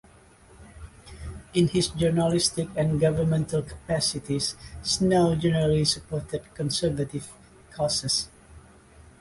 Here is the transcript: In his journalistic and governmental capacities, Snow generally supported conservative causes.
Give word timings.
In 1.53 1.67
his 1.67 1.89
journalistic 1.89 2.69
and 2.75 2.99
governmental 2.99 3.61
capacities, 3.61 4.55
Snow 4.81 5.35
generally 5.35 5.85
supported 5.85 6.41
conservative 6.55 7.31
causes. 7.69 8.27